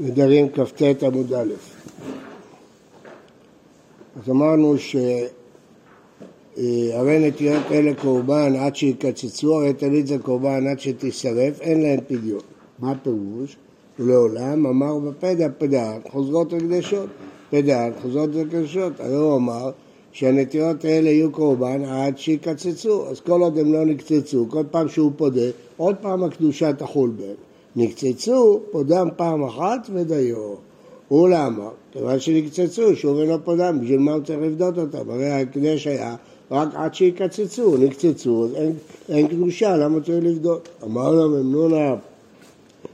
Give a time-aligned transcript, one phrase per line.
[0.00, 1.52] נדרים כ"ט עמוד א'.
[4.16, 5.28] אז אמרנו שהרי
[7.28, 12.40] נטיות אלה קורבן עד שיקצצו, הרי תמיד זה קורבן עד שתישרף, אין להם פדיון.
[12.78, 13.56] מה הפירוש?
[13.98, 17.08] ולעולם אמר בפדע פדע חוזרות וקדשות.
[17.50, 19.00] פדע חוזרות וקדשות.
[19.00, 19.70] הרי הוא אמר
[20.12, 23.08] שהנטיות האלה יהיו קורבן עד שיקצצו.
[23.08, 27.34] אז כל עוד הם לא נקצצו, כל פעם שהוא פודה, עוד פעם הקדושה תחול בהם.
[27.76, 30.54] נקצצו, פודם פעם אחת ודיו.
[31.10, 31.68] ולמה?
[31.92, 35.10] כיוון שנקצצו, שוב אינו פודם, בשביל מה הוא צריך לבדות אותם?
[35.10, 36.16] הרי ההקדש היה
[36.50, 38.72] רק עד שיקצצו, נקצצו, אז אין,
[39.08, 40.68] אין קדושה, למה צריך לבדות?
[40.84, 41.94] אמר לו ממנונה,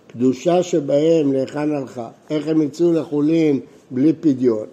[0.07, 3.61] קדושה שבהם להיכן הלכה, איך הם יצאו לחולין
[3.91, 4.67] בלי פדיון?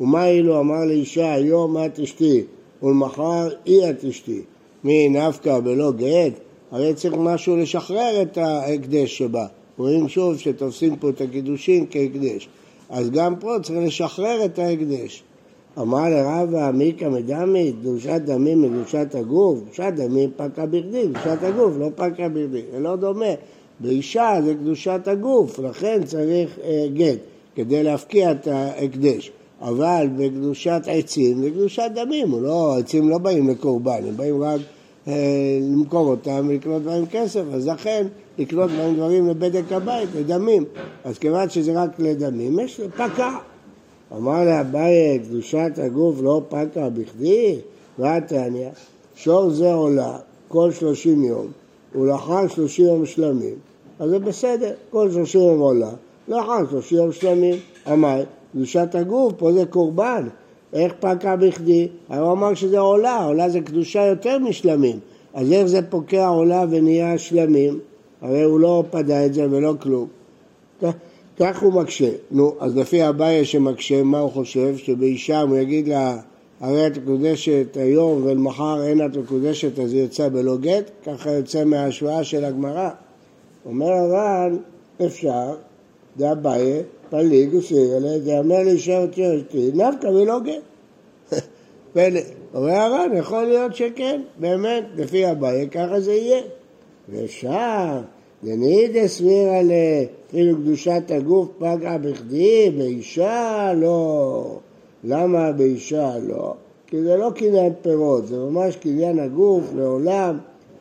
[0.00, 2.44] ומה אילו אמר לאישה, היום את אשתי,
[2.82, 4.42] ולמחר היא את אשתי,
[4.84, 6.32] מי נפקא בלא גט?
[6.70, 9.46] הרי צריך משהו לשחרר את ההקדש שבה.
[9.80, 12.48] רואים שוב שתופסים פה את הקידושין כהקדש.
[12.90, 15.22] אז גם פה צריך לשחרר את ההקדש.
[15.78, 21.88] אמר לרבא מיקא מדמי, קדושת דמים מקדושת הגוף, קדושת דמים פקה בכדי, קדושת הגוף לא
[21.96, 23.34] פקה בכדי, זה לא דומה.
[23.80, 27.18] באישה זה קדושת הגוף, לכן צריך אה, גט,
[27.54, 29.30] כדי להפקיע את ההקדש.
[29.60, 34.60] אבל בקדושת עצים זה קדושת דמים, לא, עצים לא באים לקורבן, הם באים רק
[35.06, 38.06] למכור אותם ולקנות בהם כסף, אז לכן
[38.38, 40.64] לקנות בהם דברים לבדק הבית, לדמים.
[41.04, 43.30] אז כיוון שזה רק לדמים, יש פקע.
[44.16, 47.58] אמר לאביי, קדושת הגוף לא פקע בכדי?
[47.98, 48.68] והתניא,
[49.14, 51.46] שור זה עולה כל שלושים יום,
[51.94, 53.54] ולאחר שלושים יום שלמים,
[53.98, 55.90] אז זה בסדר, כל שלושים יום עולה,
[56.28, 57.54] לאחר שלושים יום שלמים.
[57.92, 60.28] אמר, קדושת הגוף, פה זה קורבן,
[60.72, 61.88] איך פקע בכדי?
[62.08, 64.98] הוא אמר שזה עולה, עולה זה קדושה יותר משלמים.
[65.34, 67.80] אז איך זה פוקע עולה ונהיה שלמים?
[68.20, 70.06] הרי הוא לא פדה את זה ולא כלום.
[71.38, 72.10] כך הוא מקשה.
[72.30, 74.76] נו, אז לפי אביי שמקשה, מה הוא חושב?
[74.76, 76.16] שבאישה הוא יגיד לה,
[76.60, 80.90] הרי את מקודשת היום ולמחר אין את מקודשת אז היא יוצא בלא גט?
[81.06, 82.90] ככה יוצא מההשוואה של הגמרא.
[83.66, 84.56] אומר הר"ן,
[85.06, 85.54] אפשר,
[86.16, 87.58] זה אביי, פליג
[88.24, 89.22] זה אומר לאישה אותי
[89.74, 90.69] נפקא ולא גט.
[92.54, 96.42] אומר הר"ן, יכול להיות שכן, באמת, לפי אביי ככה זה יהיה.
[97.08, 98.00] ואפשר,
[98.44, 99.72] דנידא סבירא ל...
[100.28, 104.58] כאילו קדושת הגוף פגעה בכדי, באישה לא.
[105.04, 106.54] למה באישה לא?
[106.86, 110.38] כי זה לא קניין פירות, זה ממש קניין הגוף לעולם,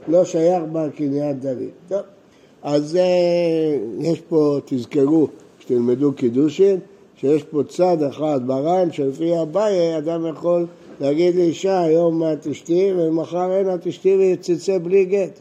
[0.08, 1.70] לא שייך בה קניין דוד.
[1.88, 2.02] טוב,
[2.64, 5.28] אז אה, יש פה, תזכרו,
[5.60, 6.80] כשתלמדו קידושין,
[7.16, 10.66] שיש פה צד אחד בר"ן שלפי אביי אדם יכול
[11.00, 15.40] להגיד לאישה היום את אשתי ומחר אין את אשתי ויצצה בלי גט.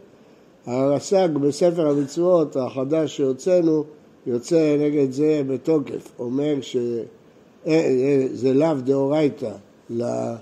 [0.66, 3.84] הרס"ג בספר המצוות החדש שהוצאנו
[4.26, 9.52] יוצא נגד זה בתוקף, אומר שזה לאו דאורייתא
[10.00, 10.34] אה,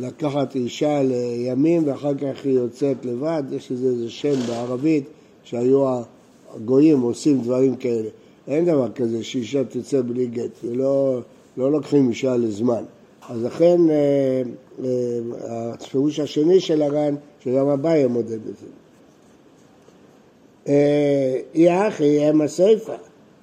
[0.00, 5.04] לקחת אישה לימים ואחר כך היא יוצאת לבד, יש לזה שם בערבית
[5.42, 6.00] שהיו
[6.54, 8.08] הגויים עושים דברים כאלה.
[8.48, 11.20] אין דבר כזה שאישה תצא בלי גט, לא,
[11.56, 12.82] לא לוקחים אישה לזמן.
[13.28, 14.42] אז לכן אה,
[14.84, 14.88] אה,
[15.72, 17.14] הפירוש השני של הר"ן,
[17.44, 18.66] שגם אביי מודד את זה.
[21.54, 22.96] אי אחי הם הסיפא,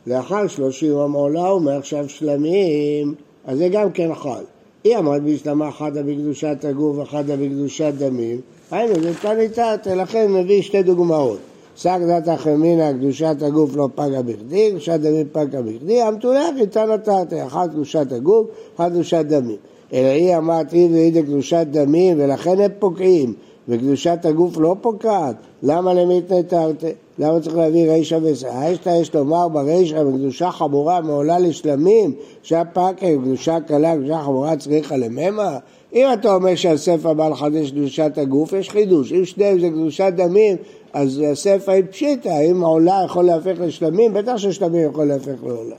[0.08, 4.44] לאחר שלושים יום עולה ומעכשיו שלמים, אז זה גם כן חל.
[4.86, 10.84] אי עמד בהשלמה אחדה בקדושת הגוף ואחדה בקדושת דמים, היינו זה תניתת, לכן מביא שתי
[10.84, 11.40] דוגמאות.
[11.78, 17.34] שק דת החמינה, קדושת הגוף לא פגה בכדי, קדושת דמים פגה בכדי, המתולח איתה נתת,
[17.48, 19.58] אחת קדושת הגוף, אחת קדושת דמים.
[19.94, 23.34] אלא היא אמרת אי ואי קדושת דמים, ולכן הם פוגעים,
[23.68, 26.88] וקדושת הגוף לא פוקעת, למה למיתנא תרתי?
[27.20, 28.90] למה צריך להביא רישא וסיישתא?
[29.02, 35.58] יש לומר ברישא בקדושה חמורה מעולה לשלמים, שהפקה קדושה קלה, קדושה חמורה צריכה לממה?
[35.94, 39.14] אם אתה אומר שהספר בא לחדש קדושת הגוף, יש חידוש.
[39.14, 40.56] אם שניהם זה קדושת דמים,
[40.94, 42.42] אז הספר היא פשיטא.
[42.52, 45.76] אם עולה יכול להפך לשלמים, בטח ששלמים יכול להפך לעולה.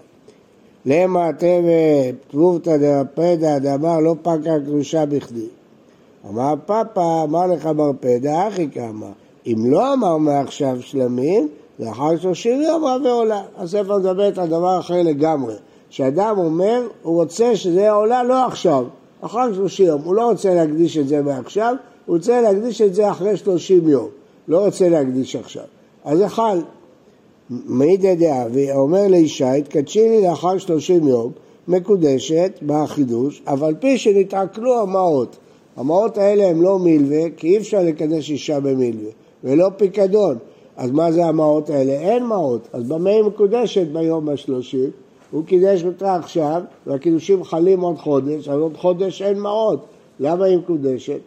[0.86, 1.62] למה אתם
[2.30, 5.46] פבובתא דרפדא דאמר לא פקה קדושה בכדי.
[6.28, 9.06] אמר פאפא, אמר לך מרפדא, אחי כמה.
[9.46, 13.42] אם לא אמר מעכשיו שלמים, לאחר שלושים יום רב ועולה.
[13.56, 15.54] הספר מדברת על דבר אחר לגמרי.
[15.90, 18.84] שאדם אומר, הוא רוצה שזה יהיה עולה לא עכשיו,
[19.20, 20.00] אחר שלושים יום.
[20.04, 21.74] הוא לא רוצה להקדיש את זה מעכשיו,
[22.06, 24.08] הוא רוצה להקדיש את זה אחרי שלושים יום.
[24.48, 25.64] לא רוצה להקדיש עכשיו.
[26.04, 26.58] אז חל.
[27.50, 31.32] מעידא דעה, ואומר לאישה, התקדשי לי לאחר שלושים יום,
[31.68, 35.36] מקודשת בחידוש, אבל פי שנתעכלו המעות.
[35.76, 39.10] המעות האלה הם לא מילווה, כי אי אפשר לקדש אישה במילווה.
[39.44, 40.38] ולא פיקדון.
[40.76, 41.92] אז מה זה המעות האלה?
[41.92, 42.68] אין מעות.
[42.72, 44.90] אז במה היא מקודשת ביום השלושים?
[45.30, 49.84] הוא קידש אותה עכשיו, והקידושים חלים עוד חודש, אז עוד חודש אין מעות.
[50.20, 51.18] למה היא מקודשת?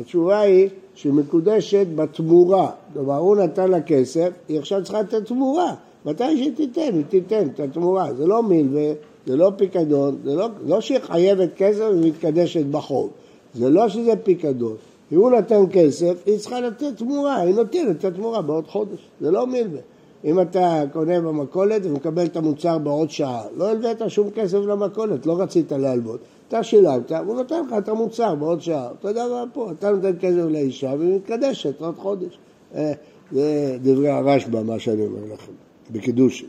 [0.00, 2.70] התשובה היא שהיא מקודשת בתמורה.
[2.92, 5.74] כלומר, הוא נתן לה כסף, היא עכשיו צריכה לתת תמורה.
[6.04, 8.14] מתי שהיא תיתן, היא תיתן את התמורה.
[8.14, 8.92] זה לא מילווה,
[9.26, 13.10] זה לא פיקדון, זה לא, לא שהיא חייבת כסף ומתקדשת בחוב.
[13.54, 14.74] זה לא שזה פיקדון.
[15.12, 18.98] אם הוא נתן כסף, היא צריכה לתת תמורה, היא נותנת את התמורה בעוד חודש.
[19.20, 19.80] זה לא מילווה.
[20.24, 25.40] אם אתה קונה במכולת ומקבל את המוצר בעוד שעה, לא הלווית שום כסף למכולת, לא
[25.40, 26.20] רצית להלוות.
[26.48, 28.88] אתה שילמת, הוא נותן לך את המוצר בעוד שעה.
[29.00, 32.38] אתה יודע מה פה, אתה נותן כסף לאישה והיא מתקדשת עוד חודש.
[32.74, 32.92] אה,
[33.32, 35.52] זה דברי הרשב"א, מה שאני אומר לכם,
[35.90, 36.44] בקידוש.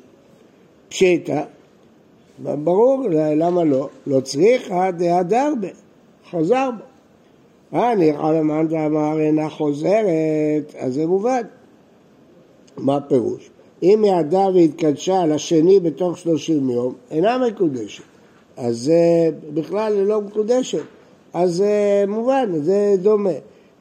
[0.89, 1.43] פשיטא,
[2.43, 3.89] ברור, למה לא?
[4.07, 5.67] לא צריכה דהדר בה,
[6.31, 7.79] חזר בה.
[7.79, 11.41] אה, נראה למאן דאמר אינה חוזרת, אז זה מובן.
[12.77, 13.49] מה הפירוש?
[13.83, 18.03] אם יעדה והתקדשה לשני בתוך שלושים יום, אינה מקודשת.
[18.57, 20.83] אז זה בכלל לא מקודשת.
[21.33, 23.29] אז זה מובן, זה דומה.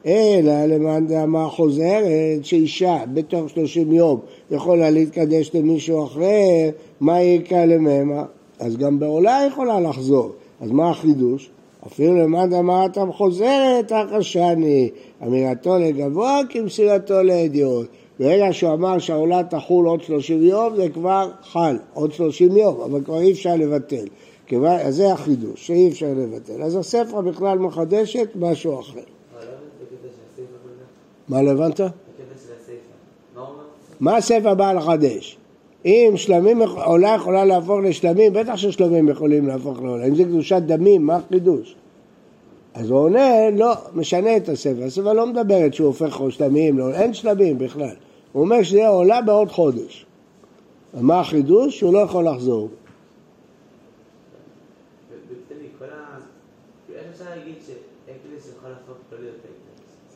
[0.05, 4.19] אלא למאן דאמה חוזרת, שאישה בתוך שלושים יום
[4.51, 6.69] יכולה להתקדש למישהו אחר,
[6.99, 8.23] מה יקרא לממה?
[8.59, 10.31] אז גם בעולה יכולה לחזור.
[10.61, 11.49] אז מה החידוש?
[11.87, 14.89] אפילו למאן דאמרתם חוזרת, החשני,
[15.23, 17.87] אמירתו לגבוה כמסירתו לאדיוט.
[18.19, 23.01] ברגע שהוא אמר שהעולה תחול עוד שלושים יום, זה כבר חל, עוד שלושים יום, אבל
[23.03, 24.05] כבר אי אפשר לבטל.
[24.55, 26.63] אז זה החידוש, שאי אפשר לבטל.
[26.63, 28.99] אז הספר בכלל מחדשת משהו אחר.
[31.27, 31.79] מה לא הבנת?
[33.99, 35.37] מה הספר בא לחדש?
[35.85, 40.05] אם שלמים, עולה יכולה להפוך לשלמים, בטח ששלמים יכולים להפוך לעולה.
[40.05, 41.75] אם זה קדושת דמים, מה החידוש?
[42.73, 44.83] אז הוא עונה, לא, משנה את הספר.
[44.83, 47.95] הספר לא מדברת שהוא הופך שלמים, לא, אין שלמים בכלל.
[48.33, 50.05] הוא אומר שזה עולה בעוד חודש.
[50.93, 51.79] מה החידוש?
[51.79, 52.69] שהוא לא יכול לחזור.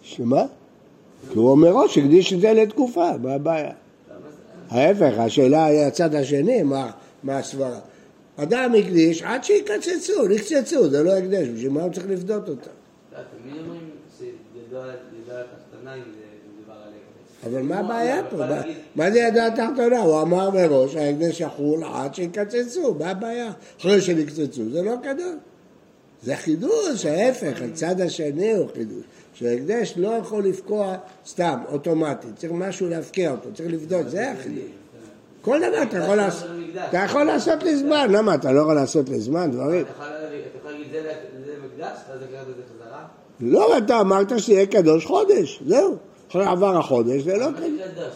[0.01, 0.45] שמה?
[1.31, 3.71] כי הוא אומר מראש הקדיש את זה לתקופה, מה הבעיה?
[4.69, 7.79] ההפך, השאלה היא הצד השני, מה הסברה.
[8.37, 12.69] אדם הקדיש עד שיקצצו, נקצצו, זה לא הקדש, בשביל מה הוא צריך לפדות אותה?
[17.45, 18.37] אבל מה הבעיה פה?
[18.95, 19.99] מה זה ידע תחתונה?
[19.99, 23.51] הוא אמר מראש, ההקדש יחול עד שיקצצו, מה הבעיה?
[23.79, 25.50] אחרי שנקצצו, זה לא קדוש.
[26.23, 29.03] זה חידוש, ההפך, הצד השני הוא חידוש.
[29.33, 30.95] שההקדש לא יכול לפקוע
[31.27, 34.63] סתם, אוטומטית, צריך משהו להפקיע אותו, צריך לבדוק, זה החידוש.
[35.41, 36.49] כל דבר אתה יכול לעשות,
[36.89, 39.81] אתה יכול לעשות לזמן, למה אתה לא יכול לעשות לזמן דברים?
[39.81, 43.05] אתה יכול להגיד זה מקדש, ואז לקחת את זה חזרה?
[43.39, 45.95] לא, אתה אמרת שיהיה קדוש חודש, זהו.
[46.29, 48.13] אחרי עבר החודש, זה לא קדוש.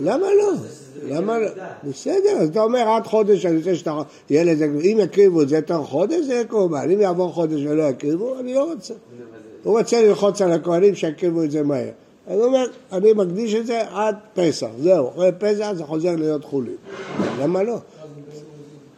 [0.00, 0.52] למה לא?
[1.08, 1.48] למה לא?
[1.84, 4.02] בסדר, אז אתה אומר עד חודש אני רוצה שאתה...
[4.30, 8.38] ילד, אם יקריבו את זה תוך חודש זה יהיה קורבן, אם יעבור חודש ולא יקריבו,
[8.38, 8.94] אני לא רוצה.
[9.62, 11.90] הוא רוצה ללחוץ על הכהנים שיקריבו את זה מהר.
[12.26, 16.44] אז הוא אומר, אני מקדיש את זה עד פסח, זהו, אחרי פסח זה חוזר להיות
[16.44, 16.76] חולין.
[17.40, 17.76] למה לא?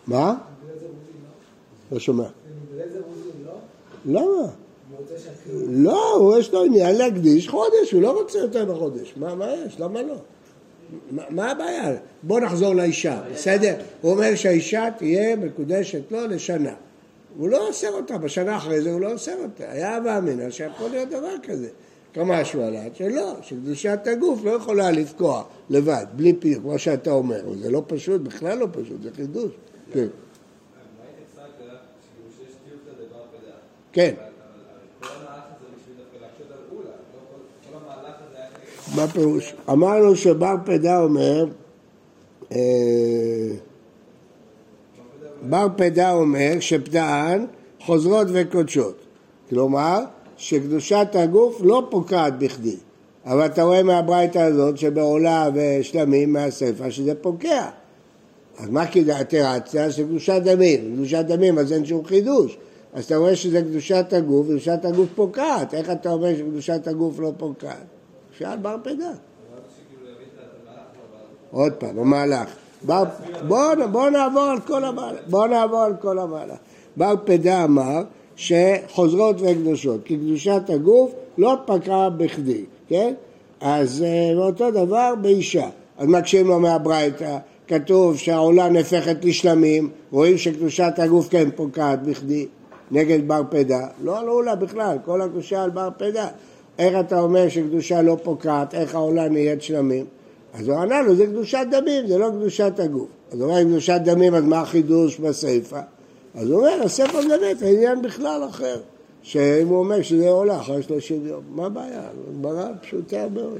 [0.06, 0.34] מה?
[1.92, 2.26] לא שומע.
[4.06, 4.48] למה?
[5.68, 9.14] לא, יש לו עניין להקדיש חודש, הוא לא רוצה יותר מחודש.
[9.16, 9.80] מה יש?
[9.80, 10.14] למה לא?
[11.10, 11.92] מה הבעיה?
[12.22, 13.74] בוא נחזור לאישה, בסדר?
[14.00, 16.74] הוא אומר שהאישה תהיה מקודשת לו לשנה.
[17.38, 19.70] הוא לא אוסר אותה, בשנה אחרי זה הוא לא אוסר אותה.
[19.70, 21.68] היה אבא אמינה שיכול להיות דבר כזה.
[22.14, 27.54] כמה השואלת שלא, שקדושת הגוף לא יכולה לפקוע לבד, בלי פיר, כמו שאתה אומר.
[27.62, 29.50] זה לא פשוט, בכלל לא פשוט, זה חידוש.
[29.92, 30.06] כן.
[33.92, 34.14] כן.
[38.96, 39.54] מה פירוש?
[39.70, 41.46] אמרנו שבר פדה אומר,
[42.52, 42.58] אה,
[45.42, 47.44] בר פדה אומר שפדאן
[47.80, 48.96] חוזרות וקודשות.
[49.48, 50.00] כלומר,
[50.36, 52.76] שקדושת הגוף לא פוקעת בכדי.
[53.26, 57.68] אבל אתה רואה מהברייתא הזאת שבעולה ושלמים מהספר שזה פוקע.
[58.58, 59.90] אז מה כדאי תרצה?
[59.90, 60.94] שקדושת דמים.
[60.96, 62.56] קדושת דמים אז אין שום חידוש.
[62.94, 65.74] אז אתה רואה שזה קדושת הגוף, קדושת הגוף פוקעת.
[65.74, 67.84] איך אתה אומר שקדושת הגוף לא פוקעת?
[68.38, 69.10] שאל בר פדה.
[71.50, 72.48] עוד פעם, המהלך.
[73.92, 75.20] בואו נעבור על כל המהלך.
[75.28, 76.18] בואו נעבור כל.
[76.96, 78.02] בר פדה אמר
[78.36, 83.14] שחוזרות וקדושות, כי קדושת הגוף לא פקעה בכדי, כן?
[83.60, 84.04] אז
[84.36, 85.68] אותו דבר באישה.
[85.98, 87.38] אז מקשים לו מהברייתא,
[87.68, 92.46] כתוב שהעולה נהפכת לשלמים, רואים שקדושת הגוף כן פוקעת בכדי,
[92.90, 93.86] נגד בר פדה.
[94.02, 96.28] לא על עולה בכלל, כל הקדושה על בר פדה.
[96.78, 100.04] איך אתה אומר שקדושה לא פוקעת, איך העולה נהיית שלמים?
[100.54, 103.08] אז הוא ענה לו, זה קדושת דמים, זה לא קדושת הגוף.
[103.32, 105.80] אז הוא אומר, אם קדושת דמים, אז מה החידוש בסיפא?
[106.34, 108.80] אז הוא אומר, הספר באמת, העניין בכלל אחר.
[109.22, 112.02] שאם הוא אומר שזה עולה אחרי שלושים יום, מה הבעיה?
[112.40, 113.58] גמרא פשוטה מאוד.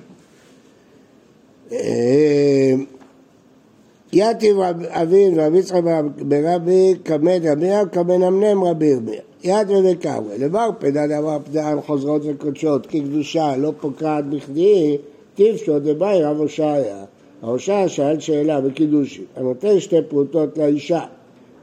[4.15, 4.57] יתיב
[4.89, 5.81] אבין רבי יצחק
[6.19, 9.21] ברבי כמד רביה כמנמנם רבי ירמיה.
[9.45, 10.37] יד ודקאווה.
[10.39, 14.97] למר פדן אמר פדן חוזרות וקודשות כי קדושה לא פוקעת בכדי
[15.35, 17.05] טיפשו דבאי רב הושעיה.
[17.43, 21.05] ההושעיה שאל שאלה בקידושי, הנותן שתי פרוטות לאישה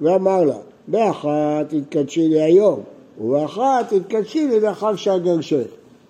[0.01, 2.79] ואמר לה באחת תתקדשי לי היום
[3.21, 5.67] ובאחת תתקדשי לי לאחר שהגרשך.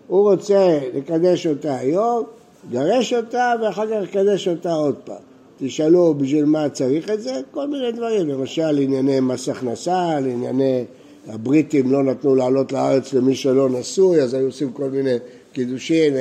[0.07, 2.23] הוא רוצה לקדש אותה היום,
[2.71, 5.30] גרש אותה ואחר כך לקדש אותה עוד פעם.
[5.63, 10.85] תשאלו בשביל מה צריך את זה, כל מיני דברים, למשל ענייני מס הכנסה, לענייני
[11.27, 15.15] הבריטים לא נתנו לעלות לארץ למי שלא נשוי, אז היו עושים כל מיני
[15.53, 16.13] קידושין,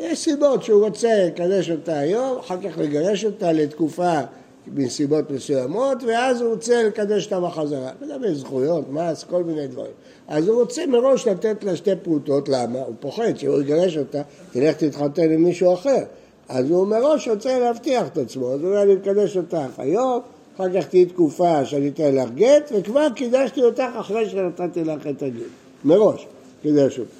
[0.00, 4.20] יש סיבות שהוא רוצה לקדש אותה היום, אחר כך לגרש אותה לתקופה
[4.66, 7.90] בנסיבות מסוימות, ואז הוא רוצה לקדש אותה בחזרה.
[8.02, 9.92] לגבי זכויות, מס, כל מיני דברים.
[10.28, 12.78] אז הוא רוצה מראש לתת לה שתי פרוטות, למה?
[12.78, 14.22] הוא פוחד שהוא יגרש אותה,
[14.52, 16.02] תלך תתחתן עם מישהו אחר.
[16.50, 20.20] אז הוא מראש רוצה להבטיח את עצמו, אז אולי אני מקדש אותך היום,
[20.56, 25.22] אחר כך תהיי תקופה שאני אתן לך גט, וכבר קידשתי אותך אחרי שנתתי לך את
[25.22, 25.42] הגט.
[25.84, 26.26] מראש,
[26.62, 27.10] קידש אותך.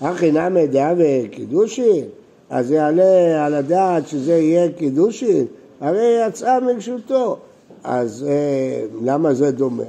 [0.00, 2.04] הכי נמי דעה וקידושין?
[2.50, 5.46] אז יעלה על הדעת שזה יהיה קידושין?
[5.80, 7.38] הרי יצאה מרשותו.
[7.84, 9.82] אז אה, למה זה דומה?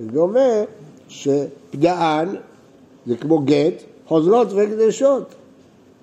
[0.00, 0.64] זה דומה
[1.08, 2.28] שפדען,
[3.06, 5.34] זה כמו גט, חוזרות וקדשות.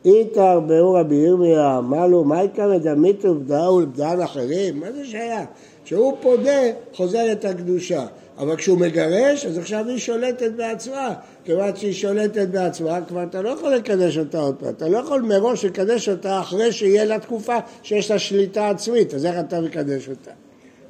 [0.08, 4.80] איתר באור רבי ירמיה, אמר לו, מה יקרה מדמית ובדאו לבדען אחרים?
[4.80, 5.48] מה זה שייך?
[5.86, 6.62] כשהוא פודה,
[6.94, 8.06] חוזרת הקדושה.
[8.38, 11.14] אבל כשהוא מגרש, אז עכשיו היא שולטת בעצמה.
[11.46, 14.70] כיוון שהיא שולטת בעצמה, כבר אתה לא יכול לקדש אותה עוד פעם.
[14.70, 19.26] אתה לא יכול מראש לקדש אותה אחרי שיהיה לה תקופה שיש לה שליטה עצמית, אז
[19.26, 20.32] איך אתה מקדש אותה?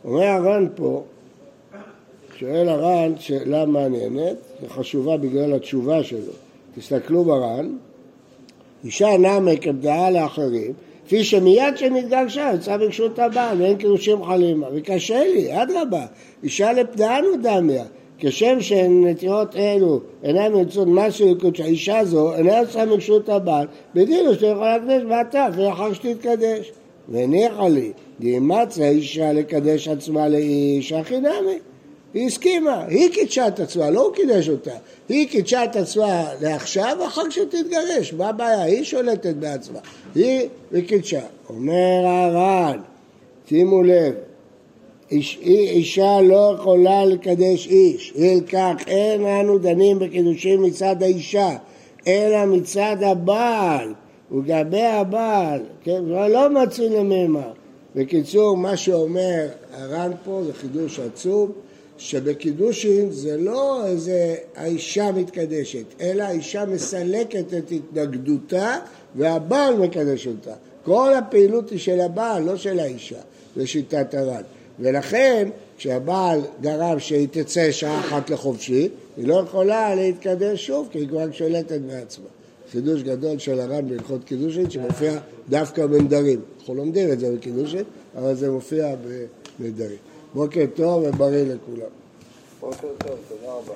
[0.06, 1.04] אומר הר"ן פה,
[2.38, 6.34] שואל הר"ן שאלה מעניינת, וחשובה בגלל התשובה שלו.
[6.76, 7.70] תסתכלו בר"ן,
[8.86, 10.74] אישה נמק כבדעה לאחרים,
[11.06, 16.06] כפי שמיד שנתגרשה יצאה ברשות הבעל ואין קירושים חלימה, וקשה לי, אדרבה,
[16.44, 17.84] אישה לפדען הוא דמיה,
[18.20, 24.48] כשם שנטיעות אלו אינן יוצאות משהו לקודש האישה זו אינה יוצאה מרשות הבעל, בדין שאתה
[24.48, 26.72] יכול להקדש בעטף ואחר שתתקדש.
[27.10, 31.60] והניחה לי, דאימצה האישה לקדש עצמה לאיש, הכי נמי.
[32.14, 34.72] היא הסכימה, היא קידשה את עצמה, לא הוא קידש אותה.
[35.10, 38.62] היא קידשה את עצמה לעכשיו, ואחר שתתגרש, מה הבעיה?
[38.62, 39.80] היא שולטת בעצמה.
[40.16, 41.22] היא וקידשה.
[41.50, 42.80] אומר הר"ן,
[43.50, 44.14] שימו לב,
[45.12, 51.50] איש, אישה לא יכולה לקדש איש, אל כך אין אנו דנים בקידושים מצד האישה,
[52.08, 53.94] אלא מצד הבעל,
[54.32, 57.48] ולגבי הבעל, כן, לא מצוי למימה.
[57.96, 61.52] בקיצור, מה שאומר הר"ן פה זה חידוש עצום.
[61.98, 68.80] שבקידושין זה לא איזה האישה מתקדשת, אלא האישה מסלקת את התנגדותה
[69.16, 70.54] והבעל מקדש אותה.
[70.84, 73.20] כל הפעילות היא של הבעל, לא של האישה,
[73.58, 74.42] לשיטת הר"ן.
[74.80, 81.08] ולכן, כשהבעל גרם שהיא תצא שעה אחת לחופשי, היא לא יכולה להתקדש שוב, כי היא
[81.08, 82.26] כבר שולטת בעצמה.
[82.72, 86.40] חידוש גדול של הר"ן בהלכות קידושין, שמופיע דווקא בנדרים.
[86.60, 87.84] אנחנו לומדים את זה בקידושין,
[88.18, 88.96] אבל זה מופיע
[89.60, 89.98] בנדרים.
[90.38, 91.90] בוקר טוב ובריא לכולם.
[92.60, 93.74] בוקר טוב, תודה רבה.